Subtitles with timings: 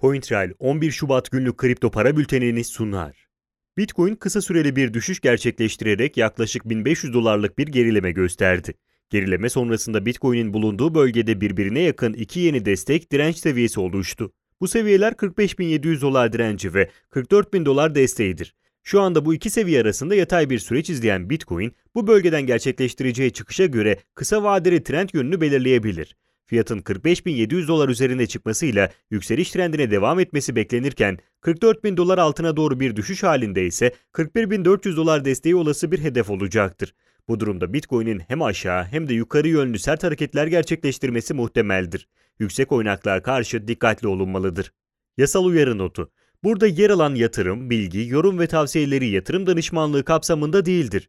[0.00, 3.28] CoinTrail 11 Şubat günlük kripto para bültenini sunar.
[3.76, 8.74] Bitcoin kısa süreli bir düşüş gerçekleştirerek yaklaşık 1500 dolarlık bir gerileme gösterdi.
[9.10, 14.32] Gerileme sonrasında Bitcoin'in bulunduğu bölgede birbirine yakın iki yeni destek direnç seviyesi oluştu.
[14.60, 18.54] Bu seviyeler 45.700 dolar direnci ve 44.000 dolar desteğidir.
[18.82, 23.66] Şu anda bu iki seviye arasında yatay bir süreç izleyen Bitcoin, bu bölgeden gerçekleştireceği çıkışa
[23.66, 26.16] göre kısa vadeli trend yönünü belirleyebilir.
[26.48, 32.96] Fiyatın 45.700 dolar üzerine çıkmasıyla yükseliş trendine devam etmesi beklenirken 44.000 dolar altına doğru bir
[32.96, 36.94] düşüş halinde ise 41.400 dolar desteği olası bir hedef olacaktır.
[37.28, 42.08] Bu durumda Bitcoin'in hem aşağı hem de yukarı yönlü sert hareketler gerçekleştirmesi muhtemeldir.
[42.38, 44.72] Yüksek oynaklığa karşı dikkatli olunmalıdır.
[45.16, 46.10] Yasal uyarı notu.
[46.44, 51.08] Burada yer alan yatırım, bilgi, yorum ve tavsiyeleri yatırım danışmanlığı kapsamında değildir.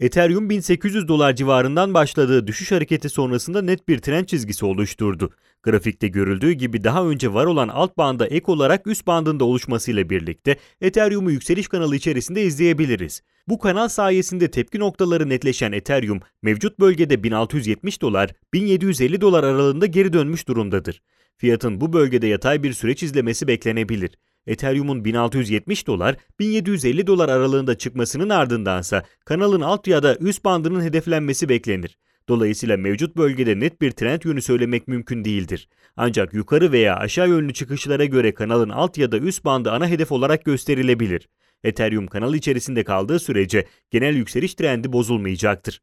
[0.00, 5.30] Ethereum 1800 dolar civarından başladığı düşüş hareketi sonrasında net bir trend çizgisi oluşturdu.
[5.62, 10.56] Grafikte görüldüğü gibi daha önce var olan alt banda ek olarak üst bandında oluşmasıyla birlikte
[10.80, 13.22] Ethereum'u yükseliş kanalı içerisinde izleyebiliriz.
[13.48, 20.12] Bu kanal sayesinde tepki noktaları netleşen Ethereum mevcut bölgede 1670 dolar 1750 dolar aralığında geri
[20.12, 21.02] dönmüş durumdadır.
[21.36, 24.10] Fiyatın bu bölgede yatay bir süreç izlemesi beklenebilir.
[24.46, 31.48] Ethereum'un 1670 dolar 1750 dolar aralığında çıkmasının ardındansa kanalın alt ya da üst bandının hedeflenmesi
[31.48, 31.98] beklenir.
[32.28, 35.68] Dolayısıyla mevcut bölgede net bir trend yönü söylemek mümkün değildir.
[35.96, 40.12] Ancak yukarı veya aşağı yönlü çıkışlara göre kanalın alt ya da üst bandı ana hedef
[40.12, 41.28] olarak gösterilebilir.
[41.64, 45.80] Ethereum kanal içerisinde kaldığı sürece genel yükseliş trendi bozulmayacaktır.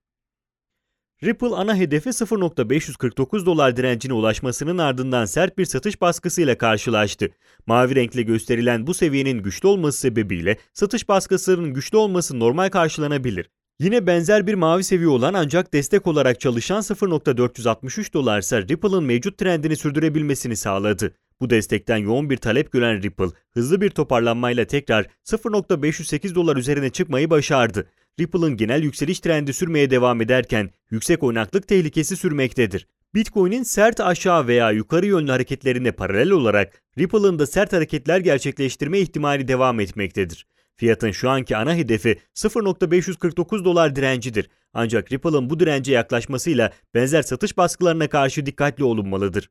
[1.23, 7.30] Ripple ana hedefi 0.549 dolar direncine ulaşmasının ardından sert bir satış baskısıyla karşılaştı.
[7.66, 13.50] Mavi renkle gösterilen bu seviyenin güçlü olması sebebiyle satış baskısının güçlü olması normal karşılanabilir.
[13.80, 19.75] Yine benzer bir mavi seviye olan ancak destek olarak çalışan 0.463 dolarsa Ripple'ın mevcut trendini
[19.75, 21.14] sürdürebilmesini sağladı.
[21.41, 27.30] Bu destekten yoğun bir talep gören Ripple, hızlı bir toparlanmayla tekrar 0.508 dolar üzerine çıkmayı
[27.30, 27.90] başardı.
[28.19, 32.88] Ripple'ın genel yükseliş trendi sürmeye devam ederken yüksek oynaklık tehlikesi sürmektedir.
[33.16, 39.47] Bitcoin'in sert aşağı veya yukarı yönlü hareketlerine paralel olarak Ripple'ın da sert hareketler gerçekleştirme ihtimali
[39.47, 40.47] devam etmektedir.
[40.75, 44.49] Fiyatın şu anki ana hedefi 0.549 dolar direncidir.
[44.73, 49.49] Ancak Ripple'ın bu dirence yaklaşmasıyla benzer satış baskılarına karşı dikkatli olunmalıdır.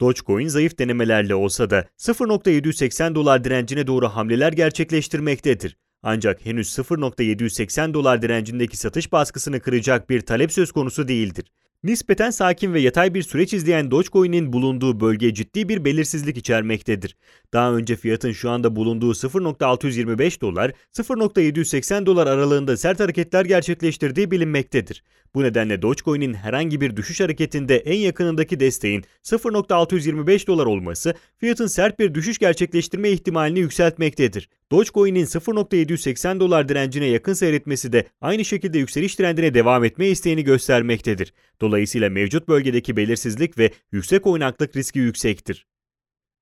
[0.00, 5.76] Dogecoin zayıf denemelerle olsa da 0.780 dolar direncine doğru hamleler gerçekleştirmektedir.
[6.02, 11.52] Ancak henüz 0.780 dolar direncindeki satış baskısını kıracak bir talep söz konusu değildir.
[11.84, 17.16] Nispeten sakin ve yatay bir süreç izleyen Dogecoin'in bulunduğu bölge ciddi bir belirsizlik içermektedir.
[17.52, 25.02] Daha önce fiyatın şu anda bulunduğu 0.625 dolar, 0.780 dolar aralığında sert hareketler gerçekleştirdiği bilinmektedir.
[25.34, 31.98] Bu nedenle Dogecoin'in herhangi bir düşüş hareketinde en yakınındaki desteğin 0.625 dolar olması fiyatın sert
[31.98, 34.48] bir düşüş gerçekleştirme ihtimalini yükseltmektedir.
[34.70, 41.32] Dogecoin'in 0.780 dolar direncine yakın seyretmesi de aynı şekilde yükseliş trendine devam etme isteğini göstermektedir.
[41.66, 45.66] Dolayısıyla mevcut bölgedeki belirsizlik ve yüksek oynaklık riski yüksektir.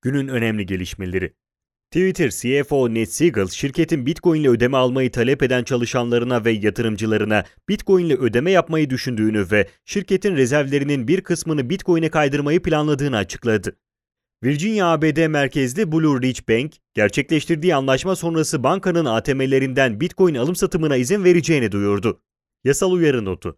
[0.01, 1.33] Günün önemli gelişmeleri
[1.91, 8.05] Twitter CFO Ned Siegel, şirketin Bitcoin ile ödeme almayı talep eden çalışanlarına ve yatırımcılarına Bitcoin
[8.05, 13.77] ile ödeme yapmayı düşündüğünü ve şirketin rezervlerinin bir kısmını Bitcoin'e kaydırmayı planladığını açıkladı.
[14.43, 21.23] Virginia ABD merkezli Blue Ridge Bank, gerçekleştirdiği anlaşma sonrası bankanın ATM'lerinden Bitcoin alım satımına izin
[21.23, 22.21] vereceğini duyurdu.
[22.63, 23.57] Yasal uyarı notu.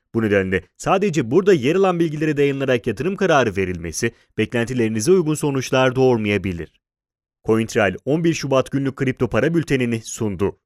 [0.13, 6.81] Bu nedenle sadece burada yer alan bilgilere dayanılarak yatırım kararı verilmesi beklentilerinize uygun sonuçlar doğurmayabilir.
[7.45, 10.61] CoinTrail 11 Şubat günlük kripto para bültenini sundu.